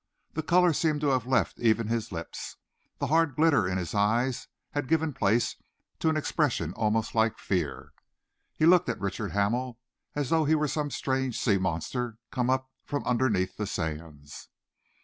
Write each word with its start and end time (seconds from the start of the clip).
The 0.33 0.41
colour 0.41 0.73
seemed 0.73 0.99
to 1.01 1.09
have 1.09 1.27
left 1.27 1.59
even 1.59 1.85
his 1.85 2.11
lips. 2.11 2.55
The 2.97 3.05
hard 3.05 3.35
glitter 3.35 3.67
in 3.67 3.77
his 3.77 3.93
eyes 3.93 4.47
had 4.71 4.87
given 4.87 5.13
place 5.13 5.57
to 5.99 6.09
an 6.09 6.17
expression 6.17 6.73
almost 6.73 7.13
like 7.13 7.37
fear. 7.37 7.93
He 8.55 8.65
looked 8.65 8.89
at 8.89 8.99
Richard 8.99 9.33
Hamel 9.33 9.77
as 10.15 10.31
though 10.31 10.45
he 10.45 10.55
were 10.55 10.67
some 10.67 10.89
strange 10.89 11.39
sea 11.39 11.59
monster 11.59 12.17
come 12.31 12.49
up 12.49 12.71
from 12.83 13.05
underneath 13.05 13.57
the 13.57 13.67
sands. 13.67 14.47